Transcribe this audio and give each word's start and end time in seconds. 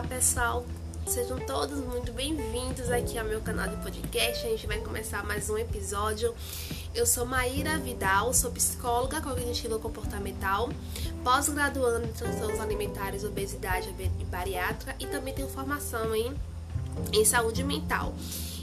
Olá 0.00 0.08
pessoal, 0.08 0.64
sejam 1.06 1.38
todos 1.40 1.78
muito 1.78 2.10
bem-vindos 2.10 2.90
aqui 2.90 3.18
ao 3.18 3.26
meu 3.26 3.42
canal 3.42 3.68
de 3.68 3.76
podcast. 3.82 4.46
A 4.46 4.48
gente 4.48 4.66
vai 4.66 4.78
começar 4.78 5.22
mais 5.26 5.50
um 5.50 5.58
episódio. 5.58 6.34
Eu 6.94 7.04
sou 7.04 7.26
Maíra 7.26 7.76
Vidal, 7.76 8.32
sou 8.32 8.50
psicóloga 8.50 9.20
cognitiva 9.20 9.78
comportamental, 9.78 10.70
pós-graduando 11.22 12.06
em 12.06 12.12
transtornos 12.12 12.58
alimentares, 12.60 13.24
obesidade 13.24 13.94
e 14.18 14.24
bariátrica 14.24 14.96
e 14.98 15.06
também 15.06 15.34
tenho 15.34 15.48
formação 15.48 16.16
em, 16.16 16.34
em 17.12 17.24
saúde 17.26 17.62
mental. 17.62 18.14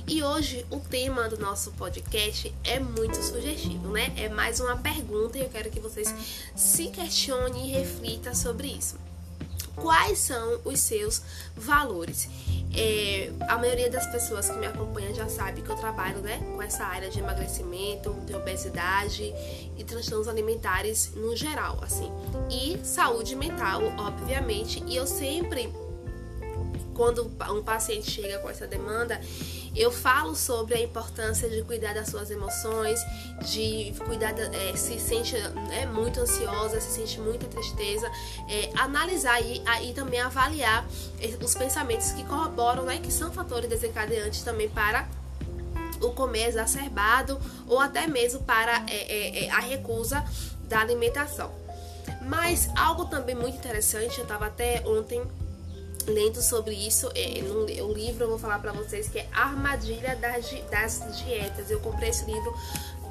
E 0.08 0.24
hoje 0.24 0.66
o 0.72 0.80
tema 0.80 1.30
do 1.30 1.38
nosso 1.38 1.72
podcast 1.74 2.52
é 2.64 2.80
muito 2.80 3.22
sugestivo, 3.22 3.89
né? 3.89 4.11
É 4.18 4.28
mais 4.28 4.60
uma 4.60 4.75
pergunta 4.75 5.38
e 5.38 5.42
eu 5.42 5.50
quero 5.50 5.69
que 5.69 5.80
vocês 5.80 6.11
se 6.56 6.88
questionem 6.88 7.68
e 7.68 7.72
reflitam 7.74 8.33
sobre 8.33 8.69
isso. 8.69 9.07
Quais 9.82 10.18
são 10.18 10.60
os 10.66 10.80
seus 10.80 11.22
valores? 11.56 12.28
É, 12.76 13.32
a 13.48 13.58
maioria 13.58 13.90
das 13.90 14.06
pessoas 14.08 14.50
que 14.50 14.58
me 14.58 14.66
acompanham 14.66 15.14
já 15.14 15.30
sabe 15.30 15.62
que 15.62 15.70
eu 15.70 15.76
trabalho 15.76 16.20
né, 16.20 16.40
com 16.56 16.62
essa 16.62 16.84
área 16.84 17.10
de 17.10 17.20
emagrecimento, 17.20 18.14
de 18.26 18.36
obesidade 18.36 19.34
e 19.78 19.84
transtornos 19.84 20.28
alimentares 20.28 21.12
no 21.16 21.36
geral, 21.36 21.80
assim. 21.82 22.12
E 22.50 22.78
saúde 22.86 23.36
mental, 23.36 23.82
obviamente. 23.98 24.84
E 24.86 24.96
eu 24.96 25.08
sempre 25.08 25.72
quando 26.98 27.32
um 27.52 27.62
paciente 27.62 28.10
chega 28.10 28.39
com 28.39 28.50
essa 28.50 28.66
demanda, 28.66 29.22
eu 29.76 29.92
falo 29.92 30.36
sobre 30.36 30.76
a 30.76 30.82
importância 30.82 31.50
de 31.50 31.62
cuidar 31.64 31.94
das 31.94 32.09
suas 32.09 32.30
emoções, 32.31 33.00
de 33.45 33.94
cuidar, 34.06 34.33
é, 34.39 34.75
se 34.75 35.00
sente 35.00 35.36
é, 35.72 35.86
muito 35.86 36.19
ansiosa, 36.19 36.80
se 36.81 36.91
sente 36.91 37.19
muita 37.19 37.45
tristeza, 37.47 38.09
é, 38.50 38.69
analisar 38.75 39.41
e, 39.41 39.64
e 39.83 39.94
também 39.94 40.19
avaliar 40.19 40.86
é, 41.22 41.44
os 41.44 41.53
pensamentos 41.56 42.11
que 42.11 42.23
corroboram, 42.23 42.83
né, 42.83 43.00
que 43.00 43.11
são 43.11 43.31
fatores 43.31 43.69
desencadeantes 43.69 44.41
também 44.41 44.69
para 44.69 45.08
o 46.02 46.11
comer 46.11 46.47
exacerbado 46.47 47.39
ou 47.67 47.80
até 47.80 48.08
mesmo 48.08 48.41
para 48.41 48.86
é, 48.89 49.45
é, 49.45 49.50
a 49.50 49.59
recusa 49.59 50.23
da 50.63 50.80
alimentação. 50.80 51.52
Mas 52.22 52.69
algo 52.75 53.06
também 53.06 53.36
muito 53.36 53.58
interessante, 53.58 54.17
eu 54.17 54.23
estava 54.23 54.47
até 54.47 54.84
ontem 54.86 55.23
lendo 56.08 56.41
sobre 56.41 56.73
isso, 56.73 57.09
é, 57.13 57.44
o 57.83 57.94
livro 57.94 58.23
eu 58.23 58.30
vou 58.30 58.39
falar 58.39 58.59
para 58.59 58.72
vocês 58.72 59.09
que 59.09 59.19
é 59.19 59.27
Armadilha 59.31 60.16
das, 60.16 60.50
das 60.72 61.17
Dietas. 61.19 61.69
Eu 61.69 61.80
comprei 61.81 62.09
esse 62.09 62.25
livro 62.25 62.55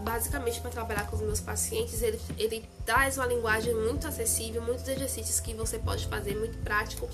basicamente 0.02 0.60
para 0.60 0.70
trabalhar 0.70 1.06
com 1.06 1.16
os 1.16 1.22
meus 1.22 1.40
pacientes. 1.40 2.00
Ele, 2.02 2.18
ele 2.38 2.64
traz 2.84 3.18
uma 3.18 3.26
linguagem 3.26 3.74
muito 3.74 4.06
acessível, 4.06 4.62
muitos 4.62 4.88
exercícios 4.88 5.40
que 5.40 5.52
você 5.52 5.78
pode 5.78 6.06
fazer, 6.06 6.36
muito 6.36 6.56
prático. 6.58 7.08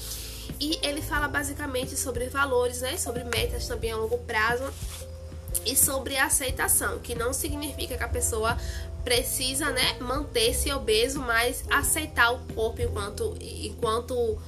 E 0.60 0.78
ele 0.83 1.03
fala 1.03 1.27
basicamente 1.27 1.97
sobre 1.97 2.28
valores, 2.28 2.80
né, 2.80 2.97
sobre 2.97 3.25
metas 3.25 3.66
também 3.66 3.91
a 3.91 3.97
longo 3.97 4.19
prazo 4.19 4.64
e 5.66 5.77
sobre 5.77 6.16
aceitação, 6.16 6.98
que 7.00 7.14
não 7.14 7.33
significa 7.33 7.97
que 7.97 8.05
a 8.05 8.08
pessoa 8.08 8.56
precisa, 9.03 9.70
né, 9.70 9.97
manter-se 9.98 10.70
obeso, 10.72 11.19
mas 11.19 11.64
aceitar 11.69 12.30
o 12.30 12.38
corpo 12.55 12.80
enquanto 12.80 13.36
enquanto 13.41 14.38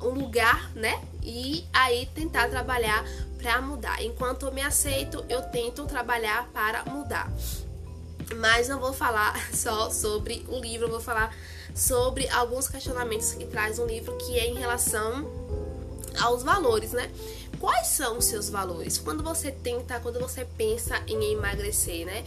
um 0.00 0.10
lugar, 0.10 0.70
né? 0.74 1.00
E 1.22 1.64
aí 1.72 2.06
tentar 2.14 2.48
trabalhar 2.48 3.04
para 3.38 3.60
mudar. 3.60 4.02
Enquanto 4.02 4.46
eu 4.46 4.52
me 4.52 4.62
aceito, 4.62 5.24
eu 5.28 5.42
tento 5.42 5.86
trabalhar 5.86 6.48
para 6.52 6.84
mudar. 6.84 7.30
Mas 8.36 8.68
não 8.68 8.80
vou 8.80 8.92
falar 8.92 9.34
só 9.54 9.90
sobre 9.90 10.44
o 10.48 10.58
livro, 10.58 10.88
vou 10.88 11.00
falar 11.00 11.34
sobre 11.74 12.28
alguns 12.30 12.68
questionamentos 12.68 13.32
que 13.32 13.44
traz 13.44 13.78
um 13.78 13.86
livro 13.86 14.16
que 14.16 14.38
é 14.38 14.46
em 14.46 14.54
relação 14.54 15.26
aos 16.20 16.42
valores, 16.42 16.92
né? 16.92 17.10
Quais 17.60 17.88
são 17.88 18.18
os 18.18 18.24
seus 18.24 18.48
valores? 18.48 18.98
Quando 18.98 19.22
você 19.22 19.50
tenta, 19.50 20.00
quando 20.00 20.18
você 20.18 20.46
pensa 20.56 21.02
em 21.06 21.32
emagrecer, 21.32 22.06
né? 22.06 22.24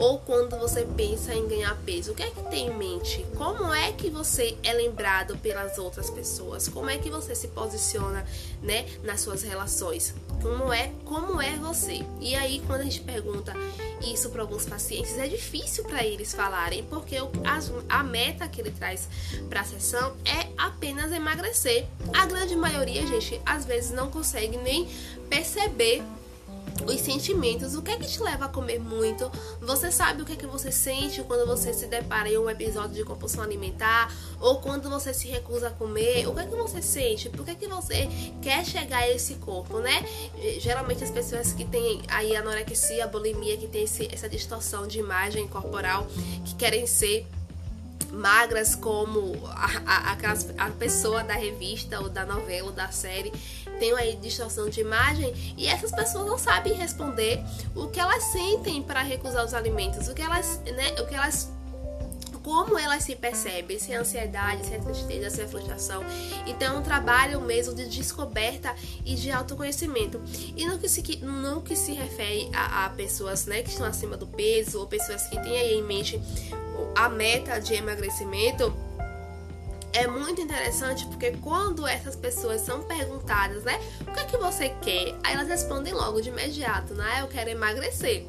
Ou 0.00 0.18
quando 0.18 0.58
você 0.58 0.86
pensa 0.96 1.34
em 1.34 1.46
ganhar 1.46 1.76
peso? 1.84 2.12
O 2.12 2.14
que 2.14 2.22
é 2.22 2.30
que 2.30 2.42
tem 2.44 2.68
em 2.68 2.76
mente? 2.76 3.24
Como 3.36 3.72
é 3.72 3.92
que 3.92 4.08
você 4.08 4.56
é 4.62 4.72
lembrado 4.72 5.36
pelas 5.36 5.76
outras 5.76 6.08
pessoas? 6.08 6.66
Como 6.68 6.88
é 6.88 6.96
que 6.96 7.10
você 7.10 7.34
se 7.34 7.48
posiciona, 7.48 8.26
né, 8.62 8.86
nas 9.04 9.20
suas 9.20 9.42
relações? 9.42 10.14
Como 10.40 10.72
é, 10.72 10.90
como 11.04 11.40
é 11.40 11.54
você? 11.56 12.02
E 12.18 12.34
aí 12.34 12.62
quando 12.66 12.80
a 12.80 12.84
gente 12.84 13.02
pergunta 13.02 13.52
isso 14.00 14.30
para 14.30 14.40
alguns 14.40 14.64
pacientes, 14.64 15.18
é 15.18 15.28
difícil 15.28 15.84
para 15.84 16.02
eles 16.02 16.32
falarem, 16.32 16.82
porque 16.84 17.16
a, 17.86 18.02
meta 18.02 18.48
que 18.48 18.62
ele 18.62 18.70
traz 18.70 19.06
para 19.50 19.60
a 19.60 19.64
sessão 19.64 20.16
é 20.24 20.48
apenas 20.56 21.12
emagrecer. 21.12 21.86
A 22.14 22.24
grande 22.24 22.56
maioria, 22.56 23.06
gente, 23.06 23.38
às 23.44 23.66
vezes 23.66 23.90
não 23.90 24.10
consegue 24.10 24.56
nem 24.56 24.88
perceber 25.28 26.02
os 26.86 27.00
sentimentos. 27.00 27.74
O 27.74 27.82
que 27.82 27.90
é 27.90 27.96
que 27.96 28.06
te 28.06 28.20
leva 28.22 28.46
a 28.46 28.48
comer 28.48 28.78
muito? 28.78 29.30
Você 29.60 29.90
sabe 29.90 30.22
o 30.22 30.24
que 30.24 30.32
é 30.32 30.36
que 30.36 30.46
você 30.46 30.70
sente 30.72 31.22
quando 31.22 31.46
você 31.46 31.72
se 31.72 31.86
depara 31.86 32.28
em 32.28 32.38
um 32.38 32.48
episódio 32.48 32.94
de 32.94 33.04
compulsão 33.04 33.42
alimentar 33.42 34.12
ou 34.40 34.60
quando 34.60 34.88
você 34.88 35.12
se 35.12 35.28
recusa 35.28 35.68
a 35.68 35.70
comer? 35.70 36.26
O 36.28 36.34
que 36.34 36.40
é 36.40 36.46
que 36.46 36.56
você 36.56 36.82
sente? 36.82 37.28
Por 37.28 37.44
que 37.44 37.52
é 37.52 37.54
que 37.54 37.68
você 37.68 38.08
quer 38.42 38.64
chegar 38.64 38.98
a 38.98 39.10
esse 39.10 39.34
corpo, 39.34 39.78
né? 39.78 40.04
Geralmente 40.58 41.04
as 41.04 41.10
pessoas 41.10 41.52
que 41.52 41.64
têm 41.64 42.02
aí 42.08 42.34
anorexia, 42.36 43.06
bulimia, 43.06 43.56
que 43.56 43.66
tem 43.66 43.84
esse, 43.84 44.08
essa 44.12 44.28
distorção 44.28 44.86
de 44.86 44.98
imagem 44.98 45.46
corporal, 45.48 46.06
que 46.44 46.54
querem 46.54 46.86
ser 46.86 47.26
magras 48.12 48.74
como 48.74 49.34
a, 49.46 50.12
a, 50.12 50.66
a, 50.66 50.70
pessoa 50.70 51.22
da 51.22 51.34
revista 51.34 52.00
ou 52.00 52.08
da 52.08 52.24
novela 52.24 52.68
ou 52.68 52.72
da 52.72 52.90
série 52.90 53.32
tem 53.78 53.92
aí 53.94 54.16
distorção 54.16 54.68
de 54.68 54.80
imagem 54.80 55.32
e 55.56 55.66
essas 55.66 55.90
pessoas 55.90 56.26
não 56.26 56.38
sabem 56.38 56.74
responder 56.74 57.42
o 57.74 57.88
que 57.88 57.98
elas 57.98 58.22
sentem 58.24 58.82
para 58.82 59.00
recusar 59.02 59.44
os 59.44 59.54
alimentos, 59.54 60.08
o 60.08 60.14
que 60.14 60.22
elas, 60.22 60.60
né, 60.64 60.92
o 61.00 61.06
que 61.06 61.14
elas 61.14 61.50
como 62.42 62.78
elas 62.78 63.04
se 63.04 63.14
percebem, 63.14 63.78
se 63.78 63.92
é 63.92 63.96
ansiedade, 63.96 64.66
se 64.66 64.74
é 64.74 64.78
tristeza, 64.78 65.30
se 65.30 65.42
é 65.42 65.46
frustração. 65.46 66.02
Então, 66.46 66.76
é 66.76 66.78
um 66.78 66.82
trabalho 66.82 67.40
mesmo 67.40 67.74
de 67.74 67.88
descoberta 67.88 68.74
e 69.04 69.14
de 69.14 69.30
autoconhecimento. 69.30 70.20
E 70.56 70.66
no 70.66 70.78
que 70.78 70.88
se, 70.88 71.16
no 71.18 71.60
que 71.60 71.76
se 71.76 71.92
refere 71.92 72.50
a, 72.54 72.86
a 72.86 72.90
pessoas 72.90 73.46
né, 73.46 73.62
que 73.62 73.70
estão 73.70 73.86
acima 73.86 74.16
do 74.16 74.26
peso 74.26 74.80
ou 74.80 74.86
pessoas 74.86 75.26
que 75.26 75.40
têm 75.40 75.58
aí 75.58 75.74
em 75.74 75.82
mente 75.82 76.20
a 76.96 77.08
meta 77.08 77.60
de 77.60 77.74
emagrecimento, 77.74 78.74
é 79.92 80.06
muito 80.06 80.40
interessante 80.40 81.04
porque 81.06 81.32
quando 81.38 81.86
essas 81.86 82.14
pessoas 82.14 82.60
são 82.60 82.82
perguntadas, 82.82 83.64
né, 83.64 83.80
o 84.02 84.12
que 84.12 84.20
é 84.20 84.24
que 84.24 84.36
você 84.36 84.68
quer? 84.80 85.14
Aí 85.24 85.34
elas 85.34 85.48
respondem 85.48 85.92
logo 85.92 86.20
de 86.20 86.28
imediato, 86.28 86.94
né? 86.94 87.20
Eu 87.20 87.28
quero 87.28 87.50
emagrecer. 87.50 88.26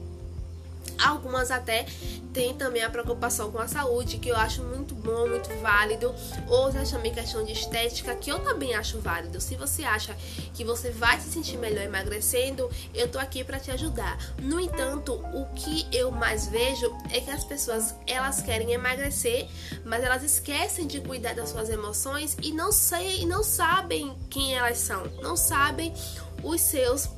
Algumas 1.02 1.50
até 1.50 1.86
têm 2.32 2.54
também 2.54 2.84
a 2.84 2.90
preocupação 2.90 3.52
com 3.52 3.60
a 3.60 3.68
saúde, 3.68 4.18
que 4.18 4.30
eu 4.30 4.36
acho 4.36 4.64
muito 4.64 4.94
bom, 4.94 5.28
muito 5.28 5.50
válido. 5.62 6.14
Outras 6.48 6.92
também 6.92 7.14
questão 7.14 7.44
de 7.44 7.54
estética, 7.54 8.16
que 8.16 8.32
eu 8.32 8.40
também 8.40 8.74
acho 8.76 9.00
válido. 9.00 9.42
Se 9.42 9.56
você 9.56 9.84
acha 9.84 10.16
que 10.54 10.64
você 10.64 10.92
vai 10.92 11.20
se 11.20 11.30
sentir 11.30 11.58
melhor 11.58 11.84
emagrecendo, 11.84 12.70
eu 12.94 13.08
tô 13.08 13.18
aqui 13.18 13.44
para 13.44 13.60
te 13.60 13.72
ajudar. 13.72 14.18
No 14.40 14.60
entanto, 14.60 15.14
o 15.14 15.46
que 15.56 15.88
eu 15.92 16.12
mais 16.12 16.48
vejo 16.48 16.96
é 17.12 17.20
que 17.20 17.32
as 17.32 17.44
pessoas 17.44 17.96
elas 18.06 18.42
querem 18.42 18.72
emagrecer, 18.72 19.48
mas 19.84 20.04
elas 20.04 20.24
esquecem 20.24 20.86
de 20.86 21.02
cuidar 21.02 21.34
das 21.34 21.50
suas 21.50 21.70
emoções 21.70 22.38
e 22.42 22.52
não 22.52 22.72
sei, 22.72 23.26
não 23.26 23.44
sabem 23.44 24.16
quem 24.30 24.56
elas 24.56 24.78
são, 24.78 25.04
não 25.22 25.36
sabem 25.36 25.94
os 26.44 26.62
seus 26.62 27.10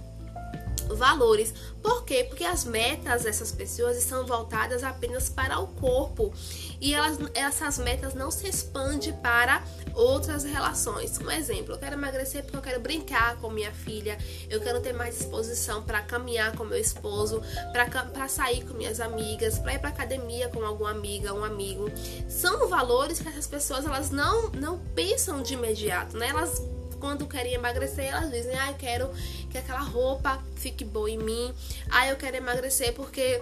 valores. 0.83 1.53
Por 1.81 2.05
quê? 2.05 2.23
Porque 2.23 2.43
as 2.43 2.65
metas 2.65 3.23
dessas 3.23 3.51
pessoas 3.51 3.97
estão 3.97 4.25
voltadas 4.25 4.83
apenas 4.83 5.29
para 5.29 5.59
o 5.59 5.67
corpo 5.67 6.33
e 6.79 6.93
elas, 6.93 7.17
essas 7.33 7.77
metas 7.77 8.13
não 8.13 8.31
se 8.31 8.47
expandem 8.47 9.13
para 9.21 9.63
outras 9.93 10.43
relações. 10.43 11.17
Um 11.19 11.31
exemplo, 11.31 11.73
eu 11.73 11.77
quero 11.77 11.95
emagrecer 11.95 12.43
porque 12.43 12.57
eu 12.57 12.61
quero 12.61 12.79
brincar 12.79 13.37
com 13.37 13.49
minha 13.49 13.71
filha, 13.71 14.17
eu 14.49 14.59
quero 14.59 14.81
ter 14.81 14.93
mais 14.93 15.17
disposição 15.17 15.83
para 15.83 16.01
caminhar 16.01 16.55
com 16.55 16.63
meu 16.63 16.77
esposo, 16.77 17.41
para 17.71 18.27
sair 18.27 18.65
com 18.65 18.73
minhas 18.73 18.99
amigas, 18.99 19.59
para 19.59 19.73
ir 19.73 19.79
para 19.79 19.89
academia 19.89 20.49
com 20.49 20.63
alguma 20.65 20.91
amiga, 20.91 21.33
um 21.33 21.43
amigo. 21.43 21.89
São 22.27 22.67
valores 22.67 23.19
que 23.19 23.27
essas 23.27 23.47
pessoas 23.47 23.85
elas 23.85 24.09
não, 24.09 24.49
não 24.49 24.79
pensam 24.95 25.41
de 25.41 25.53
imediato, 25.53 26.17
né? 26.17 26.29
Elas 26.29 26.61
quando 27.03 27.27
querem 27.27 27.53
emagrecer, 27.53 28.05
elas 28.05 28.31
dizem: 28.31 28.57
"Ah, 28.57 28.69
eu 28.69 28.75
quero 28.75 29.09
que 29.51 29.57
aquela 29.57 29.81
roupa 29.81 30.41
fique 30.55 30.85
boa 30.85 31.11
em 31.11 31.17
mim. 31.17 31.53
Ah, 31.89 32.07
eu 32.07 32.15
quero 32.15 32.37
emagrecer 32.37 32.93
porque 32.93 33.41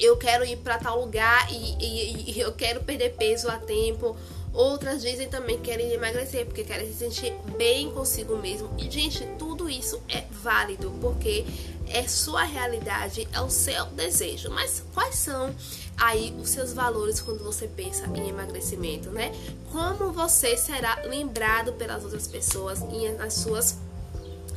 eu 0.00 0.16
quero 0.16 0.46
ir 0.46 0.56
para 0.56 0.78
tal 0.78 0.98
lugar 0.98 1.46
e, 1.52 1.76
e, 1.78 2.30
e, 2.30 2.40
eu 2.40 2.52
quero 2.52 2.82
perder 2.82 3.16
peso 3.16 3.50
a 3.50 3.58
tempo. 3.58 4.16
Outras 4.54 5.02
dizem 5.02 5.28
também 5.28 5.58
que 5.58 5.64
querem 5.64 5.92
emagrecer 5.92 6.46
porque 6.46 6.64
querem 6.64 6.86
se 6.86 6.94
sentir 6.94 7.34
bem 7.58 7.90
consigo 7.90 8.38
mesmo. 8.38 8.70
E, 8.78 8.90
gente, 8.90 9.26
tudo 9.38 9.68
isso 9.68 10.00
é 10.08 10.24
válido 10.30 10.90
porque 11.02 11.44
é 11.88 12.06
sua 12.08 12.44
realidade, 12.44 13.28
é 13.32 13.40
o 13.40 13.50
seu 13.50 13.86
desejo. 13.86 14.50
Mas 14.50 14.82
quais 14.92 15.16
são 15.16 15.54
aí 15.96 16.34
os 16.40 16.50
seus 16.50 16.72
valores 16.72 17.20
quando 17.20 17.42
você 17.42 17.66
pensa 17.66 18.06
em 18.14 18.28
emagrecimento, 18.28 19.10
né? 19.10 19.32
Como 19.70 20.12
você 20.12 20.56
será 20.56 21.02
lembrado 21.04 21.72
pelas 21.74 22.02
outras 22.04 22.26
pessoas 22.26 22.80
e 22.92 23.08
nas 23.10 23.34
suas 23.34 23.78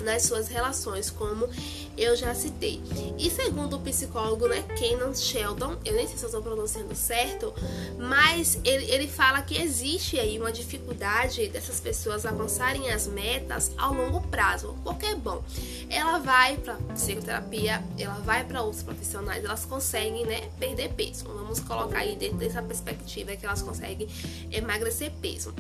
nas 0.04 0.24
suas 0.24 0.48
relações, 0.48 1.10
como 1.10 1.50
eu 1.98 2.16
já 2.16 2.34
citei. 2.36 2.82
E 3.18 3.30
segundo 3.30 3.78
o 3.78 3.80
psicólogo, 3.80 4.48
né, 4.48 4.62
Kenan 4.78 5.14
Sheldon, 5.14 5.78
eu 5.84 5.96
nem 5.96 6.08
sei 6.08 6.18
se 6.18 6.24
eu 6.24 6.28
estou 6.28 6.42
pronunciando 6.42 6.96
certo, 6.96 7.54
mas 7.98 8.60
ele, 8.64 8.86
ele 8.92 9.08
fala 9.08 9.42
que 9.42 9.60
existe 9.60 10.20
aí 10.20 10.40
uma 10.40 10.52
dificuldade 10.52 11.48
dessas 11.48 11.80
pessoas 11.80 12.26
avançarem 12.26 12.92
as 12.92 13.08
metas 13.08 13.72
ao 13.78 13.94
longo 13.94 14.22
prazo. 14.28 14.76
Porque, 14.84 15.16
bom, 15.16 15.44
ela 15.90 16.20
vai 16.20 16.58
para 16.58 16.76
psicoterapia, 16.94 17.84
ela 17.98 18.20
vai 18.20 18.44
para 18.44 18.62
outros 18.62 18.84
profissionais, 18.84 19.44
elas 19.44 19.66
conseguem, 19.66 20.26
né, 20.26 20.50
perder 20.60 20.94
peso. 20.94 21.26
Vamos 21.26 21.60
colocar 21.60 22.00
aí 22.00 22.16
dentro 22.16 22.38
dessa 22.38 22.62
perspectiva 22.62 23.36
que 23.36 23.46
elas 23.46 23.62
conseguem 23.62 24.08
emagrecer 24.52 25.12
peso. 25.22 25.54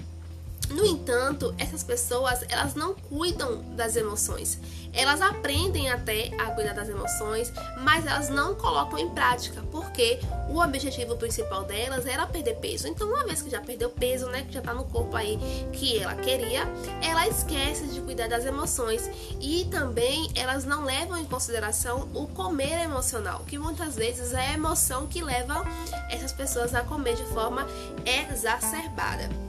No 0.69 0.85
entanto, 0.85 1.55
essas 1.57 1.83
pessoas, 1.83 2.43
elas 2.49 2.75
não 2.75 2.93
cuidam 2.93 3.61
das 3.75 3.95
emoções. 3.95 4.59
Elas 4.93 5.21
aprendem 5.21 5.89
até 5.89 6.31
a 6.37 6.51
cuidar 6.51 6.73
das 6.73 6.89
emoções, 6.89 7.53
mas 7.81 8.05
elas 8.05 8.29
não 8.29 8.55
colocam 8.55 8.97
em 8.97 9.09
prática, 9.09 9.63
porque 9.71 10.19
o 10.49 10.59
objetivo 10.59 11.15
principal 11.15 11.63
delas 11.63 12.05
era 12.05 12.25
perder 12.25 12.55
peso. 12.55 12.87
Então, 12.87 13.07
uma 13.07 13.23
vez 13.25 13.41
que 13.41 13.49
já 13.49 13.61
perdeu 13.61 13.89
peso, 13.89 14.27
né, 14.27 14.43
que 14.43 14.53
já 14.53 14.61
tá 14.61 14.73
no 14.73 14.85
corpo 14.85 15.15
aí 15.15 15.37
que 15.71 15.99
ela 15.99 16.15
queria, 16.15 16.63
ela 17.01 17.27
esquece 17.27 17.87
de 17.87 18.01
cuidar 18.01 18.27
das 18.27 18.45
emoções 18.45 19.09
e 19.39 19.65
também 19.65 20.31
elas 20.35 20.65
não 20.65 20.83
levam 20.83 21.17
em 21.17 21.25
consideração 21.25 22.09
o 22.13 22.27
comer 22.27 22.81
emocional, 22.83 23.43
que 23.45 23.57
muitas 23.57 23.95
vezes 23.95 24.33
é 24.33 24.49
a 24.49 24.53
emoção 24.53 25.07
que 25.07 25.21
leva 25.21 25.63
essas 26.09 26.31
pessoas 26.31 26.73
a 26.73 26.81
comer 26.81 27.15
de 27.15 27.25
forma 27.25 27.67
exacerbada. 28.05 29.46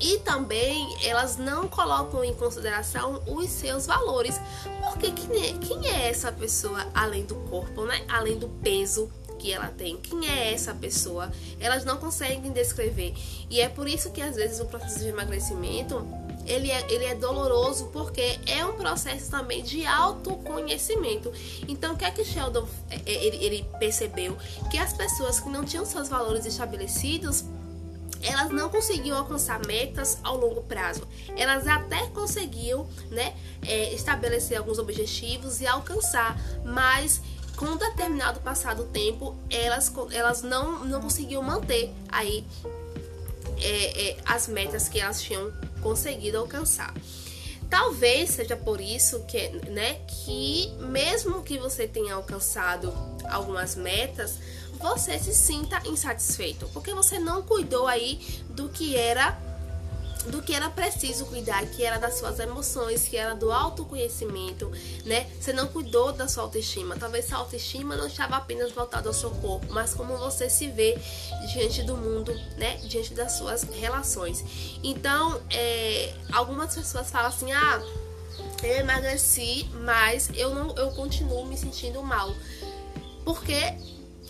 E 0.00 0.18
também 0.18 0.96
elas 1.04 1.36
não 1.36 1.68
colocam 1.68 2.22
em 2.24 2.34
consideração 2.34 3.22
os 3.26 3.48
seus 3.50 3.86
valores. 3.86 4.40
Porque 4.80 5.10
quem 5.10 5.46
é, 5.46 5.52
quem 5.58 5.88
é 5.88 6.08
essa 6.08 6.30
pessoa 6.30 6.86
além 6.94 7.24
do 7.24 7.34
corpo, 7.34 7.84
né? 7.84 8.04
Além 8.08 8.38
do 8.38 8.48
peso 8.48 9.10
que 9.38 9.52
ela 9.52 9.68
tem. 9.68 9.96
Quem 9.96 10.28
é 10.28 10.52
essa 10.52 10.72
pessoa? 10.72 11.30
Elas 11.58 11.84
não 11.84 11.96
conseguem 11.96 12.52
descrever. 12.52 13.14
E 13.50 13.60
é 13.60 13.68
por 13.68 13.88
isso 13.88 14.12
que 14.12 14.22
às 14.22 14.36
vezes 14.36 14.60
o 14.60 14.66
processo 14.66 15.00
de 15.00 15.08
emagrecimento 15.08 16.06
ele 16.46 16.70
é, 16.70 16.84
ele 16.90 17.04
é 17.04 17.14
doloroso 17.14 17.86
porque 17.92 18.38
é 18.46 18.64
um 18.64 18.74
processo 18.74 19.30
também 19.30 19.62
de 19.62 19.86
autoconhecimento. 19.86 21.32
Então, 21.68 21.94
o 21.94 21.96
que 21.96 22.04
é 22.04 22.10
que 22.10 22.24
Sheldon 22.24 22.66
é, 22.90 22.96
é, 23.06 23.24
ele, 23.24 23.44
ele 23.44 23.66
percebeu? 23.78 24.36
Que 24.70 24.78
as 24.78 24.92
pessoas 24.92 25.40
que 25.40 25.48
não 25.48 25.64
tinham 25.64 25.84
seus 25.84 26.08
valores 26.08 26.44
estabelecidos 26.46 27.44
elas 28.22 28.50
não 28.50 28.70
conseguiam 28.70 29.18
alcançar 29.18 29.64
metas 29.66 30.18
ao 30.22 30.36
longo 30.36 30.62
prazo. 30.62 31.02
Elas 31.36 31.66
até 31.66 32.06
conseguiam 32.08 32.88
né, 33.10 33.34
é, 33.66 33.92
estabelecer 33.92 34.56
alguns 34.56 34.78
objetivos 34.78 35.60
e 35.60 35.66
alcançar, 35.66 36.36
mas 36.64 37.20
com 37.56 37.66
um 37.66 37.76
determinado 37.76 38.40
passado 38.40 38.84
tempo, 38.84 39.36
elas, 39.50 39.92
elas 40.12 40.42
não, 40.42 40.84
não 40.84 41.00
conseguiam 41.00 41.42
manter 41.42 41.92
aí 42.08 42.44
é, 43.60 44.10
é, 44.10 44.16
as 44.24 44.48
metas 44.48 44.88
que 44.88 45.00
elas 45.00 45.20
tinham 45.20 45.52
conseguido 45.80 46.38
alcançar. 46.38 46.92
Talvez 47.68 48.30
seja 48.30 48.56
por 48.56 48.80
isso 48.80 49.20
que, 49.24 49.48
né, 49.70 50.00
que 50.06 50.70
mesmo 50.78 51.42
que 51.42 51.56
você 51.56 51.86
tenha 51.86 52.14
alcançado 52.14 52.92
algumas 53.30 53.76
metas, 53.76 54.38
você 54.82 55.18
se 55.18 55.32
sinta 55.32 55.80
insatisfeito, 55.86 56.68
porque 56.72 56.92
você 56.92 57.18
não 57.18 57.42
cuidou 57.42 57.86
aí 57.86 58.42
do 58.50 58.68
que 58.68 58.96
era 58.96 59.38
do 60.26 60.40
que 60.40 60.54
era 60.54 60.70
preciso 60.70 61.26
cuidar, 61.26 61.64
que 61.66 61.84
era 61.84 61.98
das 61.98 62.14
suas 62.14 62.38
emoções, 62.38 63.08
que 63.08 63.16
era 63.16 63.34
do 63.34 63.50
autoconhecimento, 63.50 64.70
né? 65.04 65.28
Você 65.40 65.52
não 65.52 65.66
cuidou 65.66 66.12
da 66.12 66.28
sua 66.28 66.44
autoestima. 66.44 66.96
Talvez 66.96 67.24
sua 67.24 67.38
autoestima 67.38 67.96
não 67.96 68.06
estava 68.06 68.36
apenas 68.36 68.70
voltada 68.70 69.08
ao 69.08 69.14
seu 69.14 69.30
corpo, 69.30 69.66
mas 69.70 69.94
como 69.94 70.16
você 70.16 70.48
se 70.48 70.68
vê 70.68 70.96
diante 71.52 71.82
do 71.82 71.96
mundo, 71.96 72.32
né? 72.56 72.76
Diante 72.84 73.14
das 73.14 73.32
suas 73.32 73.64
relações. 73.64 74.44
Então, 74.84 75.40
é, 75.50 76.14
algumas 76.32 76.72
pessoas 76.74 77.10
falam 77.10 77.28
assim, 77.28 77.50
ah, 77.50 77.82
eu 78.62 78.76
emagreci, 78.76 79.68
mas 79.84 80.30
eu 80.34 80.54
não, 80.54 80.72
eu 80.76 80.92
continuo 80.92 81.46
me 81.46 81.56
sentindo 81.56 82.00
mal. 82.02 82.32
Porque 83.24 83.76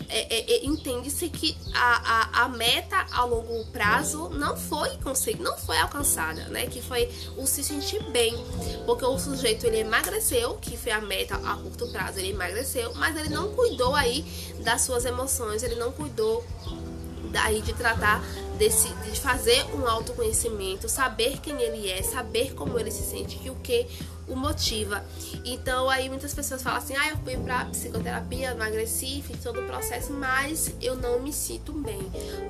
é, 0.09 0.35
é, 0.35 0.55
é, 0.55 0.65
entende-se 0.65 1.29
que 1.29 1.55
a, 1.73 2.41
a, 2.41 2.43
a, 2.43 2.49
meta 2.49 3.05
a 3.11 3.23
longo 3.23 3.65
prazo 3.65 4.29
não 4.29 4.55
foi 4.55 4.89
conseguida, 4.97 5.43
não 5.43 5.57
foi 5.57 5.77
alcançada, 5.77 6.45
né? 6.45 6.67
Que 6.67 6.81
foi 6.81 7.09
o 7.37 7.45
se 7.45 7.63
sentir 7.63 8.03
bem, 8.11 8.33
porque 8.85 9.05
o 9.05 9.17
sujeito 9.17 9.65
ele 9.65 9.79
emagreceu, 9.79 10.55
que 10.55 10.77
foi 10.77 10.91
a 10.91 11.01
meta 11.01 11.35
a 11.35 11.55
curto 11.57 11.87
prazo, 11.91 12.19
ele 12.19 12.31
emagreceu, 12.31 12.93
mas 12.95 13.15
ele 13.15 13.29
não 13.29 13.53
cuidou 13.53 13.95
aí 13.95 14.23
das 14.59 14.81
suas 14.81 15.05
emoções, 15.05 15.63
ele 15.63 15.75
não 15.75 15.91
cuidou 15.91 16.43
daí 17.31 17.61
de 17.61 17.73
tratar 17.73 18.23
desse, 18.57 18.87
de 19.11 19.19
fazer 19.19 19.65
um 19.75 19.87
autoconhecimento, 19.87 20.87
saber 20.87 21.39
quem 21.41 21.59
ele 21.61 21.89
é, 21.89 22.01
saber 22.03 22.53
como 22.53 22.79
ele 22.79 22.91
se 22.91 23.03
sente 23.03 23.41
e 23.43 23.49
o 23.49 23.55
que 23.55 23.87
o 24.27 24.35
motiva. 24.35 25.03
Então 25.43 25.89
aí 25.89 26.09
muitas 26.09 26.33
pessoas 26.33 26.61
falam 26.61 26.79
assim: 26.79 26.95
"Ah, 26.95 27.09
eu 27.09 27.17
fui 27.17 27.37
para 27.37 27.65
psicoterapia, 27.65 28.51
emagreci, 28.51 29.23
fiz 29.25 29.41
todo 29.41 29.61
o 29.61 29.65
processo, 29.65 30.13
mas 30.13 30.73
eu 30.81 30.95
não 30.95 31.21
me 31.21 31.33
sinto 31.33 31.71
bem". 31.73 32.01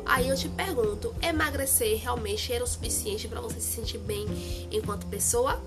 Aí 0.05 0.29
eu 0.29 0.35
te 0.35 0.49
pergunto: 0.49 1.13
emagrecer 1.21 1.99
realmente 2.01 2.51
era 2.51 2.63
o 2.63 2.67
suficiente 2.67 3.27
para 3.27 3.41
você 3.41 3.59
se 3.59 3.75
sentir 3.75 3.97
bem 3.97 4.25
enquanto 4.71 5.07
pessoa? 5.07 5.61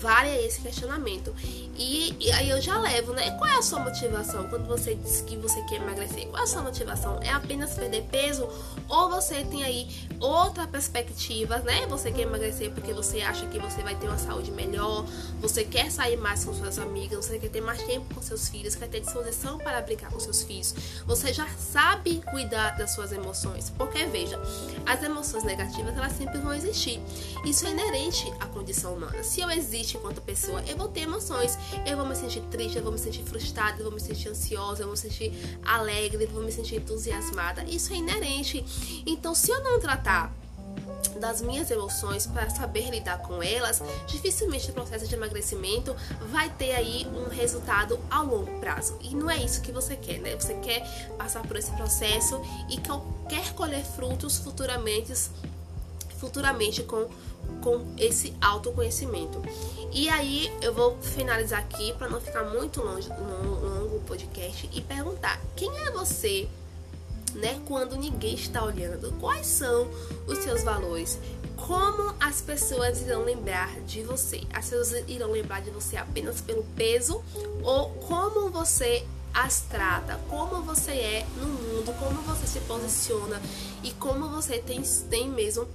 Vale 0.00 0.30
esse 0.44 0.60
questionamento. 0.60 1.34
E, 1.76 2.14
e, 2.20 2.30
aí 2.32 2.50
eu 2.50 2.60
já 2.60 2.78
levo, 2.78 3.12
né? 3.12 3.30
Qual 3.32 3.48
é 3.48 3.56
a 3.56 3.62
sua 3.62 3.80
motivação 3.80 4.46
quando 4.48 4.66
você 4.66 4.94
diz 4.94 5.22
que 5.22 5.36
você 5.36 5.62
quer 5.62 5.76
emagrecer? 5.76 6.26
Qual 6.28 6.40
é 6.40 6.44
a 6.44 6.46
sua 6.46 6.62
motivação? 6.62 7.18
É 7.22 7.30
apenas 7.30 7.74
perder 7.74 8.02
peso? 8.10 8.46
Ou 8.88 9.08
você 9.08 9.44
tem 9.44 9.62
aí 9.62 9.88
outra 10.18 10.66
perspectiva, 10.66 11.58
né? 11.58 11.86
Você 11.86 12.10
quer 12.10 12.22
emagrecer 12.22 12.70
porque 12.72 12.92
você 12.92 13.22
acha 13.22 13.46
que 13.46 13.58
você 13.58 13.82
vai 13.82 13.94
ter 13.94 14.08
uma 14.08 14.18
saúde 14.18 14.50
melhor, 14.50 15.06
você 15.40 15.64
quer 15.64 15.90
sair 15.90 16.16
mais 16.16 16.44
com 16.44 16.52
suas 16.52 16.78
amigas, 16.78 17.24
você 17.24 17.38
quer 17.38 17.48
ter 17.48 17.60
mais 17.60 17.82
tempo 17.82 18.14
com 18.14 18.20
seus 18.20 18.48
filhos, 18.48 18.74
quer 18.74 18.88
ter 18.88 19.00
disposição 19.00 19.56
para 19.58 19.80
brincar 19.80 20.10
com 20.10 20.20
seus 20.20 20.42
filhos. 20.42 20.74
Você 21.06 21.32
já 21.32 21.48
sabe 21.56 22.20
cuidar 22.30 22.76
das 22.76 22.94
suas 22.94 23.12
emoções. 23.12 23.70
Porque 23.70 24.04
veja, 24.04 24.40
as 24.84 25.02
emoções 25.02 25.44
negativas 25.44 25.96
elas 25.96 26.12
sempre 26.12 26.38
vão 26.38 26.52
existir. 26.52 27.00
Isso 27.44 27.66
é 27.66 27.70
inerente 27.70 28.30
à 28.38 28.46
condição 28.46 28.94
humana. 28.94 29.22
Se 29.22 29.40
eu 29.40 29.50
existo 29.50 29.89
enquanto 29.96 30.20
pessoa, 30.20 30.62
eu 30.66 30.76
vou 30.76 30.88
ter 30.88 31.00
emoções. 31.00 31.58
Eu 31.86 31.96
vou 31.96 32.06
me 32.06 32.14
sentir 32.14 32.40
triste, 32.50 32.76
eu 32.76 32.82
vou 32.82 32.92
me 32.92 32.98
sentir 32.98 33.22
frustrada, 33.22 33.78
eu 33.78 33.84
vou 33.84 33.92
me 33.92 34.00
sentir 34.00 34.28
ansiosa, 34.28 34.82
eu 34.82 34.86
vou 34.86 34.94
me 34.94 35.00
sentir 35.00 35.32
alegre, 35.64 36.24
eu 36.24 36.28
vou 36.28 36.42
me 36.42 36.52
sentir 36.52 36.76
entusiasmada. 36.76 37.64
Isso 37.64 37.92
é 37.92 37.96
inerente. 37.96 38.64
Então, 39.06 39.34
se 39.34 39.50
eu 39.50 39.62
não 39.62 39.80
tratar 39.80 40.32
das 41.18 41.40
minhas 41.42 41.70
emoções 41.70 42.26
para 42.26 42.48
saber 42.50 42.90
lidar 42.90 43.18
com 43.18 43.42
elas, 43.42 43.82
dificilmente 44.06 44.70
o 44.70 44.74
processo 44.74 45.06
de 45.06 45.14
emagrecimento 45.14 45.94
vai 46.30 46.48
ter 46.50 46.72
aí 46.72 47.06
um 47.06 47.28
resultado 47.28 47.98
a 48.10 48.22
longo 48.22 48.58
prazo. 48.58 48.98
E 49.02 49.14
não 49.14 49.30
é 49.30 49.36
isso 49.36 49.60
que 49.60 49.70
você 49.70 49.96
quer, 49.96 50.18
né? 50.18 50.34
Você 50.34 50.54
quer 50.54 50.82
passar 51.16 51.42
por 51.46 51.56
esse 51.56 51.70
processo 51.72 52.40
e 52.68 52.78
quer 53.28 53.52
colher 53.54 53.84
frutos 53.84 54.38
futuramente 54.38 55.12
futuramente 56.20 56.82
com, 56.82 57.08
com 57.62 57.84
esse 57.98 58.34
autoconhecimento. 58.40 59.42
E 59.92 60.08
aí 60.08 60.52
eu 60.60 60.72
vou 60.72 60.96
finalizar 61.00 61.60
aqui 61.60 61.92
para 61.94 62.08
não 62.08 62.20
ficar 62.20 62.44
muito 62.44 62.82
longe, 62.82 63.08
longo 63.08 64.00
podcast 64.06 64.68
e 64.72 64.80
perguntar: 64.80 65.40
quem 65.56 65.70
é 65.78 65.90
você, 65.90 66.46
né, 67.34 67.60
quando 67.66 67.96
ninguém 67.96 68.34
está 68.34 68.62
olhando? 68.62 69.12
Quais 69.18 69.46
são 69.46 69.90
os 70.26 70.38
seus 70.38 70.62
valores? 70.62 71.18
Como 71.56 72.14
as 72.20 72.40
pessoas 72.40 73.00
irão 73.00 73.24
lembrar 73.24 73.80
de 73.80 74.02
você? 74.02 74.42
As 74.52 74.68
pessoas 74.68 75.04
irão 75.08 75.30
lembrar 75.30 75.60
de 75.60 75.70
você 75.70 75.96
apenas 75.96 76.40
pelo 76.40 76.62
peso 76.76 77.22
ou 77.62 77.90
como 77.90 78.50
você 78.50 79.04
as 79.32 79.60
trata, 79.60 80.18
como 80.28 80.62
você 80.62 80.90
é 80.90 81.26
no 81.36 81.46
mundo, 81.46 81.94
como 81.98 82.20
você 82.22 82.46
se 82.46 82.60
posiciona 82.60 83.40
e 83.82 83.92
como 83.92 84.28
você 84.28 84.58
tem, 84.58 84.82
tem 85.08 85.28
mesmo 85.28 85.68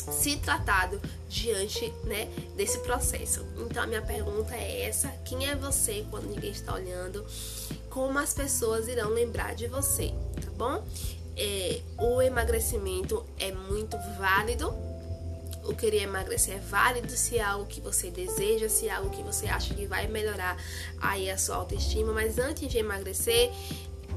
se 0.00 0.36
tratado 0.36 1.00
diante 1.28 1.92
né, 2.04 2.28
desse 2.56 2.78
processo. 2.80 3.44
Então 3.58 3.82
a 3.82 3.86
minha 3.86 4.02
pergunta 4.02 4.54
é 4.54 4.82
essa: 4.82 5.08
quem 5.24 5.48
é 5.48 5.54
você 5.54 6.04
quando 6.10 6.28
ninguém 6.28 6.50
está 6.50 6.74
olhando? 6.74 7.24
Como 7.88 8.18
as 8.18 8.32
pessoas 8.32 8.88
irão 8.88 9.10
lembrar 9.10 9.54
de 9.54 9.66
você, 9.66 10.12
tá 10.40 10.50
bom? 10.56 10.84
É, 11.36 11.80
o 11.98 12.20
emagrecimento 12.20 13.24
é 13.38 13.52
muito 13.52 13.96
válido. 14.18 14.72
o 15.64 15.74
querer 15.74 16.02
emagrecer 16.02 16.56
é 16.56 16.58
válido, 16.58 17.10
se 17.12 17.38
é 17.38 17.42
algo 17.42 17.66
que 17.66 17.80
você 17.80 18.10
deseja, 18.10 18.68
se 18.68 18.88
é 18.88 18.92
algo 18.92 19.10
que 19.10 19.22
você 19.22 19.46
acha 19.46 19.74
que 19.74 19.86
vai 19.86 20.06
melhorar 20.06 20.56
aí 21.00 21.30
a 21.30 21.36
sua 21.36 21.56
autoestima, 21.56 22.12
mas 22.12 22.38
antes 22.38 22.68
de 22.68 22.78
emagrecer, 22.78 23.50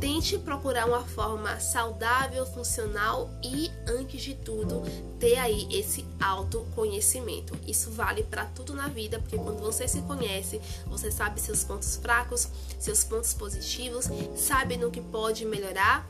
tente 0.03 0.37
procurar 0.37 0.85
uma 0.85 1.05
forma 1.05 1.61
saudável, 1.61 2.45
funcional 2.45 3.29
e, 3.41 3.71
antes 3.87 4.21
de 4.21 4.35
tudo, 4.35 4.83
ter 5.17 5.37
aí 5.37 5.65
esse 5.71 6.05
autoconhecimento. 6.21 7.57
Isso 7.65 7.89
vale 7.89 8.21
para 8.21 8.43
tudo 8.47 8.73
na 8.73 8.89
vida, 8.89 9.17
porque 9.19 9.37
quando 9.37 9.61
você 9.61 9.87
se 9.87 10.01
conhece, 10.01 10.59
você 10.87 11.09
sabe 11.09 11.39
seus 11.39 11.63
pontos 11.63 11.95
fracos, 11.95 12.49
seus 12.77 13.01
pontos 13.05 13.33
positivos, 13.33 14.09
sabe 14.35 14.75
no 14.75 14.91
que 14.91 14.99
pode 14.99 15.45
melhorar 15.45 16.05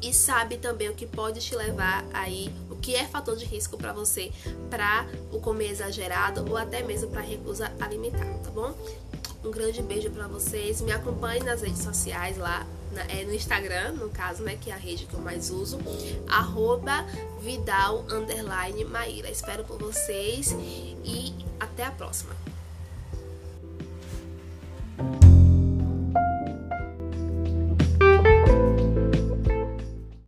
e 0.00 0.14
sabe 0.14 0.56
também 0.56 0.88
o 0.88 0.94
que 0.94 1.06
pode 1.06 1.40
te 1.40 1.54
levar 1.54 2.02
aí, 2.14 2.50
o 2.70 2.76
que 2.76 2.94
é 2.94 3.06
fator 3.06 3.36
de 3.36 3.44
risco 3.44 3.76
para 3.76 3.92
você 3.92 4.32
para 4.70 5.06
o 5.30 5.38
comer 5.38 5.70
exagerado 5.70 6.48
ou 6.48 6.56
até 6.56 6.82
mesmo 6.82 7.10
para 7.10 7.20
recusa 7.20 7.70
alimentar, 7.78 8.24
tá 8.42 8.50
bom? 8.50 8.74
Um 9.46 9.50
grande 9.52 9.80
beijo 9.80 10.10
para 10.10 10.26
vocês. 10.26 10.80
Me 10.80 10.90
acompanhe 10.90 11.40
nas 11.40 11.62
redes 11.62 11.80
sociais 11.80 12.36
lá, 12.36 12.66
é, 13.08 13.24
no 13.24 13.32
Instagram, 13.32 13.92
no 13.92 14.10
caso, 14.10 14.42
né, 14.42 14.58
que 14.60 14.70
é 14.72 14.74
a 14.74 14.76
rede 14.76 15.06
que 15.06 15.14
eu 15.14 15.20
mais 15.20 15.50
uso, 15.50 15.78
arroba 16.26 17.06
Vidal 17.40 18.04
Maíra. 18.84 19.30
Espero 19.30 19.62
por 19.62 19.78
vocês 19.78 20.50
e 21.04 21.32
até 21.60 21.84
a 21.84 21.92
próxima. 21.92 22.45